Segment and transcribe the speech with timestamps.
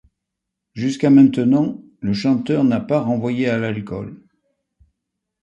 [0.73, 4.19] Jusqu'à maintenant, le chanteur n'a pas renvoyé à l'alcool.